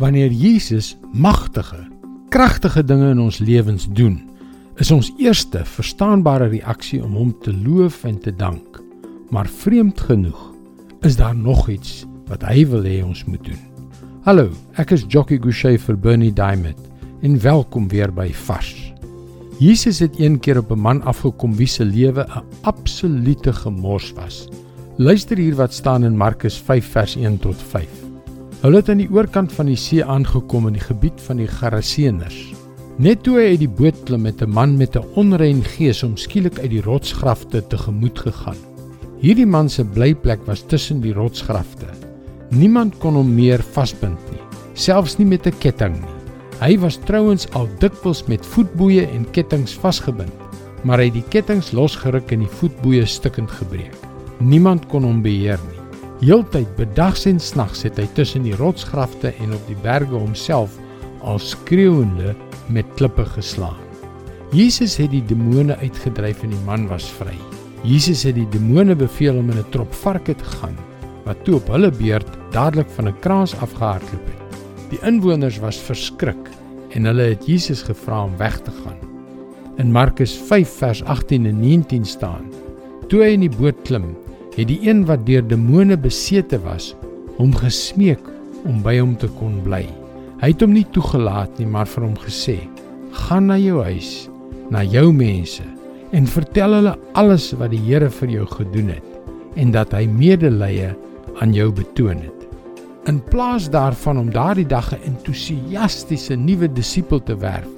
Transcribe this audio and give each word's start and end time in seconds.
Wanneer 0.00 0.30
Jesus 0.32 0.96
magtige, 1.12 1.88
kragtige 2.28 2.84
dinge 2.84 3.10
in 3.10 3.18
ons 3.20 3.38
lewens 3.38 3.84
doen, 3.92 4.14
is 4.80 4.88
ons 4.90 5.10
eerste 5.20 5.60
verstaanbare 5.68 6.46
reaksie 6.48 7.02
om 7.04 7.18
hom 7.18 7.34
te 7.44 7.52
loof 7.52 7.98
en 8.08 8.16
te 8.16 8.32
dank. 8.32 8.80
Maar 9.28 9.50
vreemd 9.60 10.00
genoeg 10.00 10.40
is 11.04 11.20
daar 11.20 11.36
nog 11.36 11.68
iets 11.68 12.06
wat 12.32 12.48
hy 12.48 12.64
wil 12.72 12.88
hê 12.88 13.02
ons 13.04 13.26
moet 13.28 13.44
doen. 13.44 13.60
Hallo, 14.24 14.48
ek 14.80 14.96
is 14.96 15.04
Jockey 15.04 15.36
Gouchee 15.36 15.76
vir 15.76 16.00
Bernie 16.00 16.32
Diamond 16.32 16.80
en 17.20 17.36
welkom 17.44 17.92
weer 17.92 18.08
by 18.08 18.30
Vars. 18.46 18.72
Jesus 19.60 20.00
het 20.00 20.16
een 20.16 20.40
keer 20.40 20.64
op 20.64 20.72
'n 20.72 20.80
man 20.80 21.02
afgekom 21.04 21.52
wie 21.60 21.68
se 21.68 21.84
lewe 21.84 22.24
'n 22.24 22.44
absolute 22.62 23.52
gemors 23.52 24.12
was. 24.16 24.48
Luister 24.96 25.36
hier 25.36 25.56
wat 25.56 25.74
staan 25.74 26.04
in 26.04 26.16
Markus 26.16 26.56
5 26.56 26.86
vers 26.86 27.16
1 27.16 27.38
tot 27.38 27.56
5. 27.56 27.99
Hulle 28.60 28.82
het 28.82 28.90
aan 28.92 28.98
die 29.00 29.08
oorkant 29.08 29.54
van 29.56 29.70
die 29.70 29.78
see 29.80 30.04
aangekom 30.04 30.66
in 30.68 30.74
die 30.76 30.84
gebied 30.84 31.20
van 31.24 31.38
die 31.40 31.46
Geraseëners. 31.48 32.40
Net 33.00 33.22
toe 33.24 33.38
hy 33.38 33.46
uit 33.54 33.62
die 33.62 33.70
boot 33.78 34.02
klim 34.04 34.26
met 34.28 34.42
'n 34.44 34.52
man 34.52 34.76
met 34.76 34.96
'n 34.96 35.06
onrein 35.16 35.62
gees 35.64 36.02
om 36.02 36.16
skielik 36.16 36.58
uit 36.58 36.70
die 36.70 36.82
rotsgrafte 36.84 37.62
tegemoet 37.62 38.18
gegaan. 38.18 38.60
Hierdie 39.20 39.46
man 39.46 39.68
se 39.68 39.84
blyplek 39.84 40.44
was 40.46 40.60
tussen 40.60 41.00
die 41.00 41.12
rotsgrafte. 41.12 41.86
Niemand 42.50 42.98
kon 42.98 43.14
hom 43.14 43.34
meer 43.34 43.62
vasbind 43.62 44.20
nie, 44.30 44.44
selfs 44.74 45.16
nie 45.18 45.26
met 45.26 45.46
'n 45.46 45.58
ketting 45.58 45.94
nie. 45.94 46.20
Hy 46.60 46.78
was 46.78 46.98
trouens 46.98 47.48
al 47.52 47.68
dikwels 47.78 48.26
met 48.28 48.46
voetboeie 48.46 49.06
en 49.06 49.30
kettinge 49.30 49.80
vasgebind, 49.80 50.36
maar 50.84 50.98
hy 50.98 51.04
het 51.04 51.14
die 51.14 51.28
kettinge 51.30 51.72
losgeruk 51.72 52.32
en 52.32 52.40
die 52.40 52.56
voetboeie 52.60 53.06
stukkend 53.06 53.50
gebreek. 53.50 53.96
Niemand 54.38 54.86
kon 54.88 55.02
hom 55.02 55.22
beheer 55.22 55.58
nie. 55.70 55.79
Heeltyd 56.20 56.68
bedags 56.76 57.22
en 57.24 57.38
snags 57.40 57.80
het 57.86 57.96
hy 57.96 58.04
tussen 58.12 58.44
die 58.44 58.56
rotsgrafte 58.58 59.30
en 59.40 59.54
op 59.56 59.62
die 59.70 59.76
berge 59.80 60.12
homself 60.12 60.74
al 61.24 61.40
skreeuende 61.40 62.34
met 62.68 62.90
klippe 62.98 63.24
geslaan. 63.38 63.78
Jesus 64.52 64.98
het 65.00 65.14
die 65.14 65.22
demone 65.24 65.78
uitgedryf 65.80 66.42
en 66.44 66.52
die 66.52 66.60
man 66.66 66.84
was 66.90 67.08
vry. 67.16 67.38
Jesus 67.88 68.26
het 68.28 68.36
die 68.36 68.48
demone 68.52 68.98
beveel 69.00 69.40
om 69.40 69.48
in 69.48 69.64
'n 69.64 69.70
trop 69.72 69.94
varke 69.94 70.36
te 70.36 70.44
gaan 70.60 70.76
wat 71.24 71.40
toe 71.44 71.56
op 71.56 71.72
hulle 71.72 71.90
beurt 71.90 72.28
dadelik 72.52 72.90
van 72.96 73.08
'n 73.08 73.20
kraans 73.20 73.56
afgehardloop 73.56 74.26
het. 74.26 74.60
Die 74.90 75.00
inwoners 75.00 75.58
was 75.58 75.80
verskrik 75.80 76.50
en 76.90 77.04
hulle 77.04 77.32
het 77.32 77.46
Jesus 77.46 77.82
gevra 77.82 78.24
om 78.24 78.36
weg 78.36 78.60
te 78.60 78.70
gaan. 78.84 79.00
In 79.76 79.92
Markus 79.92 80.36
5 80.36 80.68
vers 80.68 81.02
18 81.04 81.46
en 81.46 81.60
19 81.60 82.04
staan: 82.04 82.44
Toe 83.08 83.22
hy 83.22 83.32
in 83.32 83.40
die 83.40 83.56
boot 83.56 83.82
klim, 83.84 84.16
het 84.56 84.68
die 84.68 84.80
een 84.82 85.04
wat 85.06 85.22
deur 85.26 85.44
demone 85.46 85.96
besete 85.98 86.58
was, 86.64 86.94
hom 87.38 87.52
gesmeek 87.56 88.22
om 88.68 88.82
by 88.84 88.98
hom 88.98 89.14
te 89.18 89.30
kon 89.38 89.60
bly. 89.64 89.84
Hy 90.40 90.52
het 90.52 90.64
hom 90.64 90.74
nie 90.74 90.86
toegelaat 90.94 91.60
nie, 91.60 91.68
maar 91.68 91.88
vir 91.88 92.06
hom 92.06 92.16
gesê: 92.18 92.58
"Gaan 93.12 93.46
na 93.46 93.58
jou 93.58 93.82
huis, 93.84 94.28
na 94.70 94.82
jou 94.82 95.12
mense 95.12 95.64
en 96.12 96.26
vertel 96.26 96.74
hulle 96.74 96.98
alles 97.14 97.52
wat 97.52 97.70
die 97.70 97.84
Here 97.86 98.10
vir 98.10 98.28
jou 98.28 98.46
gedoen 98.46 98.88
het 98.88 99.56
en 99.56 99.70
dat 99.70 99.92
hy 99.92 100.06
medelee 100.06 100.90
aan 101.40 101.54
jou 101.54 101.70
betoon 101.72 102.16
het." 102.16 102.46
In 103.06 103.20
plaas 103.20 103.70
daarvan 103.70 104.18
om 104.18 104.30
daardie 104.30 104.66
dag 104.66 104.92
'n 104.92 105.02
entoesiastiese 105.04 106.36
nuwe 106.36 106.68
disipel 106.72 107.22
te 107.22 107.36
werf, 107.36 107.68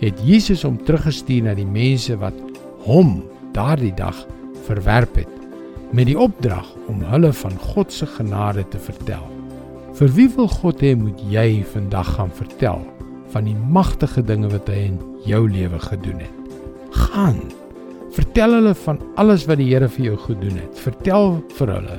het 0.00 0.20
Jesus 0.24 0.62
hom 0.62 0.78
teruggestuur 0.84 1.42
na 1.42 1.54
die 1.54 1.66
mense 1.66 2.16
wat 2.16 2.34
hom 2.84 3.24
daardie 3.52 3.94
dag 3.94 4.26
verwerp 4.66 5.16
het 5.16 5.37
met 5.92 6.08
die 6.08 6.18
opdrag 6.18 6.66
om 6.88 7.00
hulle 7.10 7.32
van 7.32 7.54
God 7.72 7.92
se 7.92 8.06
genade 8.06 8.64
te 8.68 8.78
vertel. 8.78 9.24
Vir 9.98 10.12
wie 10.14 10.28
wil 10.36 10.48
God 10.52 10.82
hê 10.84 10.94
moet 10.98 11.20
jy 11.32 11.62
vandag 11.72 12.14
gaan 12.16 12.34
vertel 12.34 12.84
van 13.32 13.48
die 13.48 13.56
magtige 13.56 14.22
dinge 14.24 14.50
wat 14.52 14.68
hy 14.70 14.88
in 14.90 14.98
jou 15.28 15.42
lewe 15.48 15.80
gedoen 15.88 16.20
het? 16.22 16.52
Gaan. 17.08 17.40
Vertel 18.16 18.56
hulle 18.58 18.74
van 18.84 19.00
alles 19.20 19.46
wat 19.48 19.60
die 19.60 19.70
Here 19.72 19.88
vir 19.88 20.10
jou 20.10 20.16
gedoen 20.28 20.60
het. 20.60 20.78
Vertel 20.80 21.38
vir 21.58 21.74
hulle 21.76 21.98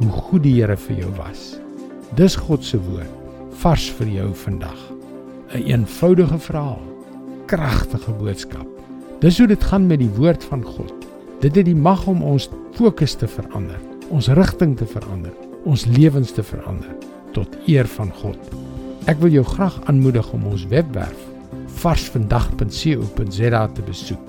hoe 0.00 0.12
goed 0.30 0.44
die 0.46 0.56
Here 0.60 0.76
vir 0.76 1.02
jou 1.04 1.10
was. 1.18 1.58
Dis 2.16 2.36
God 2.36 2.64
se 2.64 2.80
woord 2.80 3.16
vars 3.60 3.90
vir 3.98 4.08
jou 4.08 4.30
vandag. 4.46 4.80
'n 5.50 5.58
een 5.58 5.66
Eenvoudige 5.66 6.38
verhaal, 6.38 6.80
kragtige 7.46 8.12
boodskap. 8.12 8.66
Dis 9.20 9.38
hoe 9.38 9.46
dit 9.46 9.64
gaan 9.64 9.86
met 9.86 9.98
die 9.98 10.10
woord 10.16 10.44
van 10.44 10.62
God. 10.62 10.99
Dit 11.40 11.54
het 11.56 11.64
die 11.64 11.76
mag 11.76 12.02
om 12.06 12.20
ons 12.22 12.50
fokus 12.76 13.14
te 13.16 13.24
verander, 13.28 13.78
ons 14.12 14.28
rigting 14.36 14.74
te 14.76 14.84
verander, 14.84 15.32
ons 15.64 15.86
lewens 15.88 16.34
te 16.36 16.42
verander 16.44 16.92
tot 17.32 17.54
eer 17.70 17.88
van 17.88 18.10
God. 18.20 18.50
Ek 19.08 19.16
wil 19.22 19.32
jou 19.32 19.44
graag 19.46 19.78
aanmoedig 19.88 20.26
om 20.36 20.44
ons 20.50 20.66
webwerf 20.68 21.28
varsvandag.co.za 21.80 23.62
te 23.72 23.84
besoek. 23.86 24.26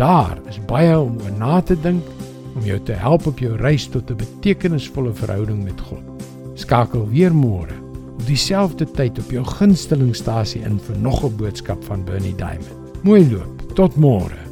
Daar 0.00 0.38
is 0.50 0.58
baie 0.66 0.96
om 0.98 1.20
oor 1.22 1.36
na 1.38 1.60
te 1.62 1.76
dink 1.78 2.02
om 2.56 2.66
jou 2.66 2.80
te 2.82 2.96
help 2.98 3.28
op 3.30 3.38
jou 3.38 3.54
reis 3.62 3.86
tot 3.86 4.10
'n 4.10 4.18
betekenisvolle 4.18 5.14
verhouding 5.14 5.62
met 5.64 5.80
God. 5.80 6.02
Skakel 6.54 7.06
weer 7.08 7.34
môre 7.34 7.78
op 8.18 8.26
dieselfde 8.26 8.90
tyd 8.90 9.18
op 9.18 9.30
jou 9.30 9.44
gunstelingstasie 9.44 10.62
in 10.62 10.80
vir 10.80 10.98
nog 10.98 11.24
'n 11.24 11.36
boodskap 11.36 11.84
van 11.84 12.04
Bernie 12.04 12.34
Diamond. 12.34 13.02
Mooi 13.02 13.30
loop. 13.30 13.74
Tot 13.74 13.96
môre. 13.96 14.47